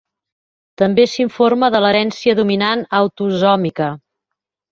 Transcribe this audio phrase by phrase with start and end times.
[0.81, 3.93] També s'informa de l'herència dominant autosòmica.